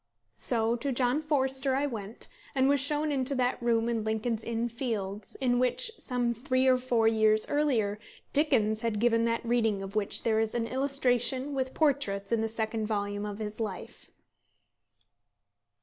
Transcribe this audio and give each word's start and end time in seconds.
So 0.37 0.75
to 0.77 0.91
John 0.91 1.21
Forster 1.21 1.75
I 1.75 1.85
went, 1.85 2.27
and 2.55 2.67
was 2.67 2.79
shown 2.79 3.11
into 3.11 3.35
that 3.35 3.61
room 3.61 3.87
in 3.87 4.03
Lincoln's 4.03 4.43
Inn 4.43 4.67
Fields 4.67 5.35
in 5.35 5.59
which, 5.59 5.91
some 5.99 6.33
three 6.33 6.65
or 6.65 6.77
four 6.77 7.07
years 7.07 7.47
earlier, 7.47 7.99
Dickens 8.33 8.81
had 8.81 8.97
given 8.99 9.25
that 9.25 9.45
reading 9.45 9.83
of 9.83 9.95
which 9.95 10.23
there 10.23 10.39
is 10.39 10.55
an 10.55 10.65
illustration 10.65 11.53
with 11.53 11.75
portraits 11.75 12.31
in 12.31 12.41
the 12.41 12.47
second 12.49 12.87
volume 12.87 13.27
of 13.27 13.37
his 13.37 13.59
life. 13.59 14.09